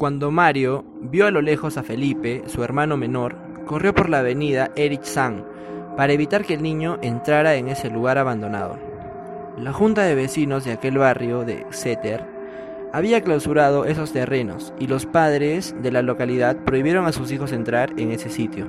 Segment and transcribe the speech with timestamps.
[0.00, 4.70] Cuando Mario vio a lo lejos a Felipe, su hermano menor, corrió por la avenida
[4.74, 5.14] Erich
[5.94, 8.78] para evitar que el niño entrara en ese lugar abandonado.
[9.58, 12.24] La junta de vecinos de aquel barrio de Exeter
[12.94, 17.92] había clausurado esos terrenos y los padres de la localidad prohibieron a sus hijos entrar
[17.98, 18.68] en ese sitio.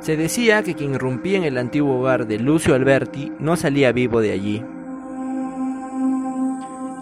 [0.00, 4.22] Se decía que quien irrumpía en el antiguo hogar de Lucio Alberti no salía vivo
[4.22, 4.64] de allí.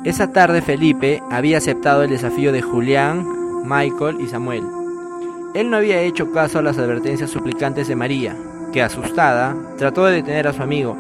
[0.03, 3.23] Esa tarde Felipe había aceptado el desafío de Julián,
[3.67, 4.65] Michael y Samuel.
[5.55, 8.35] Él no había hecho caso a las advertencias suplicantes de María,
[8.73, 10.97] que asustada trató de detener a su amigo,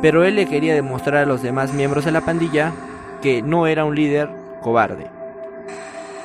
[0.00, 2.72] pero él le quería demostrar a los demás miembros de la pandilla
[3.20, 4.30] que no era un líder
[4.62, 5.08] cobarde,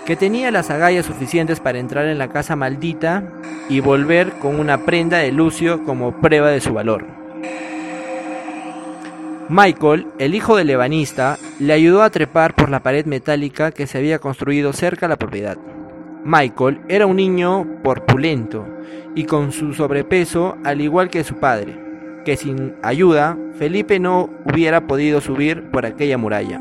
[0.06, 3.24] que tenía las agallas suficientes para entrar en la casa maldita
[3.68, 7.25] y volver con una prenda de Lucio como prueba de su valor.
[9.48, 14.00] Michael, el hijo del ebanista, le ayudó a trepar por la pared metálica que se
[14.00, 15.58] había construido cerca de la propiedad.
[16.24, 18.66] Michael era un niño porpulento
[19.14, 21.78] y con su sobrepeso al igual que su padre,
[22.26, 26.60] que sin ayuda Felipe no hubiera podido subir por aquella muralla.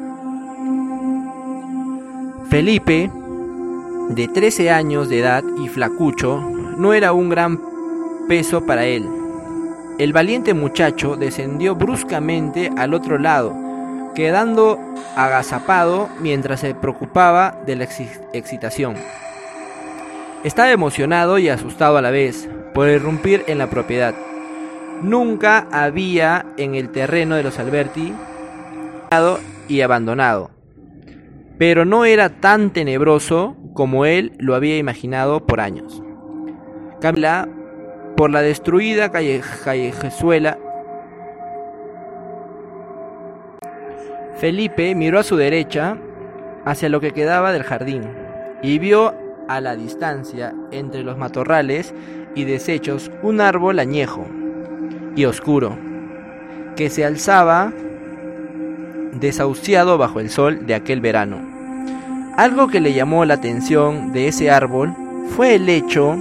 [2.51, 3.11] Felipe,
[4.11, 6.39] de 13 años de edad y flacucho,
[6.77, 7.59] no era un gran
[8.29, 9.24] peso para él.
[9.99, 13.55] El valiente muchacho descendió bruscamente al otro lado,
[14.15, 14.79] quedando
[15.17, 17.85] agazapado mientras se preocupaba de la
[18.33, 18.95] excitación.
[20.43, 24.15] Estaba emocionado y asustado a la vez por irrumpir en la propiedad.
[25.03, 28.13] Nunca había en el terreno de los Alberti
[29.69, 30.55] y abandonado
[31.59, 36.03] pero no era tan tenebroso como él lo había imaginado por años.
[37.01, 37.49] Camila
[38.17, 40.59] por la destruida callejuela.
[44.37, 45.97] Felipe miró a su derecha
[46.65, 48.03] hacia lo que quedaba del jardín
[48.63, 49.15] y vio
[49.49, 51.95] a la distancia entre los matorrales
[52.35, 54.27] y desechos un árbol añejo
[55.17, 55.77] y oscuro
[56.77, 57.73] que se alzaba
[59.13, 61.39] desahuciado bajo el sol de aquel verano.
[62.37, 64.95] Algo que le llamó la atención de ese árbol
[65.37, 66.17] fue el hecho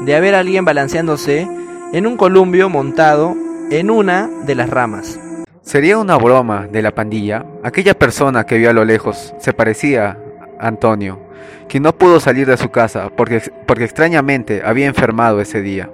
[0.00, 1.48] de haber alguien balanceándose
[1.92, 3.36] en un columpio montado
[3.70, 5.18] en una de las ramas.
[5.62, 7.44] Sería una broma de la pandilla.
[7.62, 10.18] Aquella persona que vio a lo lejos se parecía
[10.58, 11.20] a Antonio,
[11.68, 15.88] quien no pudo salir de su casa porque, porque extrañamente había enfermado ese día.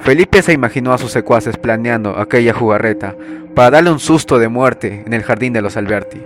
[0.00, 3.14] Felipe se imaginó a sus secuaces planeando aquella jugarreta
[3.54, 6.20] para darle un susto de muerte en el jardín de los Alberti.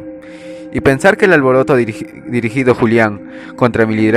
[0.73, 4.11] Y pensar que el alboroto dirigido Julián contra mi,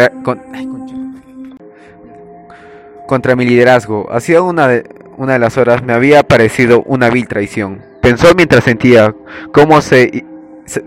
[3.11, 7.27] contra mi liderazgo hacía una de, una de las horas me había parecido una vil
[7.27, 7.81] traición.
[8.01, 9.13] Pensó mientras sentía
[9.51, 10.23] cómo se,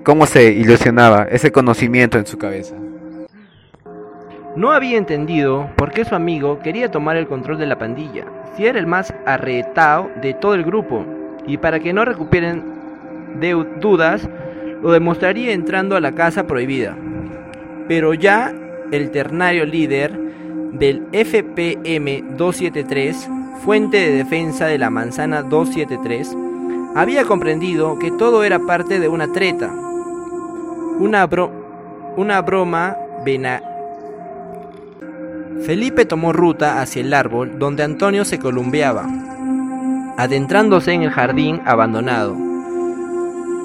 [0.02, 2.76] cómo se ilusionaba ese conocimiento en su cabeza.
[4.56, 8.24] No había entendido por qué su amigo quería tomar el control de la pandilla,
[8.56, 11.04] si era el más arretado de todo el grupo,
[11.46, 12.64] y para que no recuperen
[13.82, 14.26] dudas,
[14.82, 16.96] lo demostraría entrando a la casa prohibida.
[17.86, 18.50] Pero ya
[18.92, 20.23] el ternario líder
[20.78, 23.28] del FPM 273,
[23.64, 26.36] fuente de defensa de la manzana 273,
[26.94, 29.72] había comprendido que todo era parte de una treta,
[30.98, 31.28] una,
[32.16, 33.62] una broma vena
[35.62, 39.06] Felipe tomó ruta hacia el árbol donde Antonio se columbiaba,
[40.18, 42.36] adentrándose en el jardín abandonado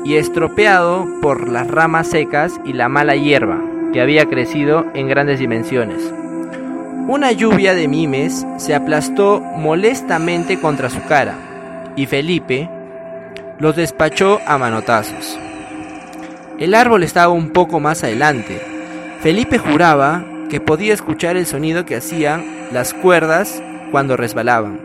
[0.05, 3.59] y estropeado por las ramas secas y la mala hierba
[3.91, 6.13] que había crecido en grandes dimensiones.
[7.09, 12.69] Una lluvia de mimes se aplastó molestamente contra su cara y Felipe
[13.57, 15.39] los despachó a manotazos.
[16.59, 18.61] El árbol estaba un poco más adelante.
[19.21, 23.59] Felipe juraba que podía escuchar el sonido que hacían las cuerdas
[23.89, 24.79] cuando resbalaban,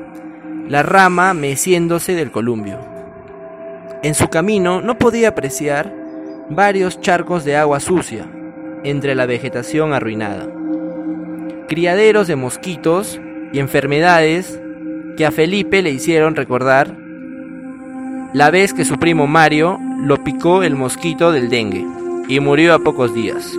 [0.67, 2.79] la rama meciéndose del columbio.
[4.03, 5.93] En su camino no podía apreciar
[6.49, 8.25] varios charcos de agua sucia
[8.83, 10.64] entre la vegetación arruinada,
[11.69, 13.21] criaderos de mosquitos
[13.53, 14.61] y enfermedades
[15.17, 16.95] que a Felipe le hicieron recordar
[18.33, 21.87] la vez que su primo Mario lo picó el mosquito del dengue
[22.29, 23.53] y murió a pocos días.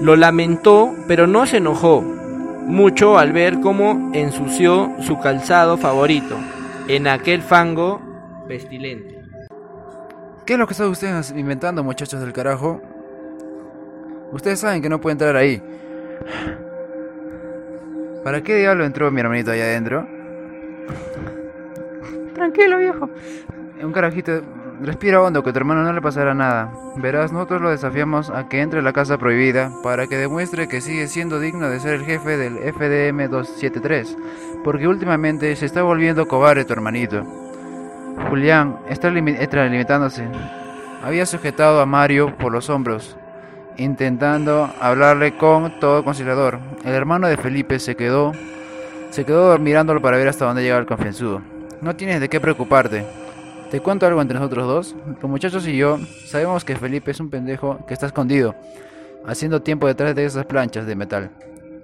[0.00, 6.36] Lo lamentó, pero no se enojó mucho al ver cómo ensució su calzado favorito
[6.88, 8.02] en aquel fango
[8.46, 9.18] pestilente.
[10.44, 12.82] ¿Qué es lo que están ustedes inventando, muchachos del carajo?
[14.32, 15.62] Ustedes saben que no puede entrar ahí.
[18.24, 20.06] ¿Para qué diablo entró mi hermanito ahí adentro?
[22.34, 23.10] Tranquilo, viejo.
[23.82, 24.42] Un carajito
[24.80, 26.72] respira hondo que a tu hermano no le pasará nada.
[26.96, 30.80] Verás, nosotros lo desafiamos a que entre a la casa prohibida para que demuestre que
[30.80, 34.16] sigue siendo digno de ser el jefe del FDM 273,
[34.64, 37.24] porque últimamente se está volviendo cobarde tu hermanito.
[38.28, 40.28] Julián está limitándose.
[41.02, 43.16] Había sujetado a Mario por los hombros,
[43.78, 46.58] intentando hablarle con todo conciliador.
[46.84, 48.32] El hermano de Felipe se quedó,
[49.10, 51.40] se quedó mirándolo para ver hasta dónde llegaba el confianzudo.
[51.80, 53.06] No tienes de qué preocuparte.
[53.70, 54.96] Te cuento algo entre nosotros dos.
[55.20, 58.54] Los muchachos y yo sabemos que Felipe es un pendejo que está escondido,
[59.26, 61.30] haciendo tiempo detrás de esas planchas de metal,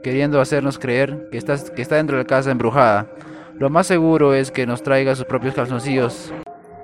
[0.03, 3.07] queriendo hacernos creer que, estás, que está dentro de la casa embrujada.
[3.59, 6.33] Lo más seguro es que nos traiga sus propios calzoncillos.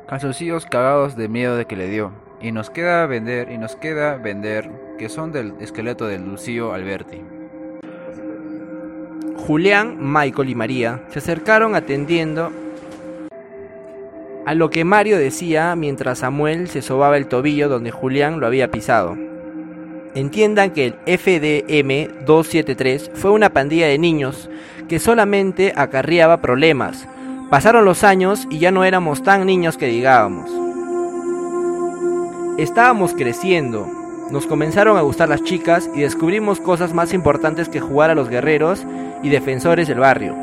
[0.06, 2.12] Calzoncillos cagados de miedo de que le dio.
[2.40, 4.70] Y nos queda vender, y nos queda vender,
[5.00, 7.22] que son del esqueleto del Lucio Alberti.
[9.34, 12.52] Julián, Michael y María se acercaron atendiendo
[14.44, 18.70] a lo que Mario decía mientras Samuel se sobaba el tobillo donde Julián lo había
[18.70, 19.16] pisado.
[20.14, 24.50] Entiendan que el FDM 273 fue una pandilla de niños
[24.86, 27.08] que solamente acarreaba problemas.
[27.48, 30.50] Pasaron los años y ya no éramos tan niños que digábamos.
[32.58, 33.99] Estábamos creciendo,
[34.30, 38.28] nos comenzaron a gustar las chicas y descubrimos cosas más importantes que jugar a los
[38.28, 38.84] guerreros
[39.22, 40.34] y defensores del barrio.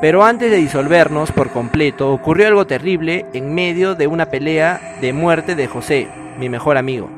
[0.00, 5.12] Pero antes de disolvernos por completo, ocurrió algo terrible en medio de una pelea de
[5.12, 6.08] muerte de José,
[6.38, 7.08] mi mejor amigo.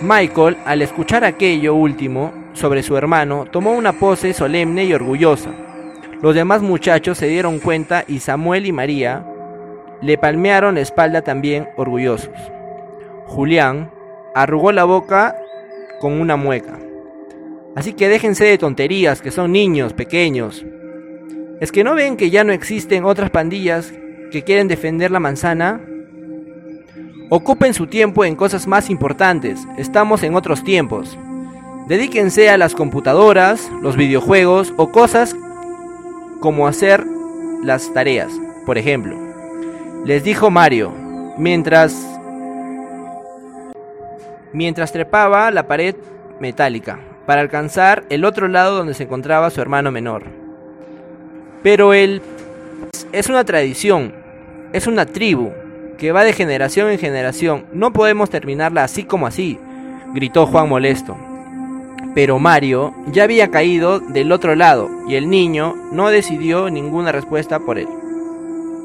[0.00, 5.50] Michael, al escuchar aquello último sobre su hermano, tomó una pose solemne y orgullosa.
[6.20, 9.24] Los demás muchachos se dieron cuenta y Samuel y María
[10.02, 12.34] le palmearon la espalda también orgullosos.
[13.26, 13.90] Julián
[14.36, 15.34] arrugó la boca
[15.98, 16.78] con una mueca.
[17.74, 20.64] Así que déjense de tonterías, que son niños pequeños.
[21.58, 23.94] ¿Es que no ven que ya no existen otras pandillas
[24.30, 25.80] que quieren defender la manzana?
[27.30, 31.18] Ocupen su tiempo en cosas más importantes, estamos en otros tiempos.
[31.88, 35.34] Dedíquense a las computadoras, los videojuegos o cosas
[36.40, 37.06] como hacer
[37.64, 38.32] las tareas,
[38.66, 39.16] por ejemplo.
[40.04, 40.92] Les dijo Mario,
[41.38, 42.15] mientras
[44.56, 45.94] mientras trepaba la pared
[46.40, 50.22] metálica para alcanzar el otro lado donde se encontraba su hermano menor.
[51.62, 52.22] Pero él
[53.12, 54.14] es una tradición,
[54.72, 55.52] es una tribu
[55.98, 57.66] que va de generación en generación.
[57.72, 59.58] No podemos terminarla así como así,
[60.14, 61.18] gritó Juan molesto.
[62.14, 67.58] Pero Mario ya había caído del otro lado y el niño no decidió ninguna respuesta
[67.58, 67.88] por él.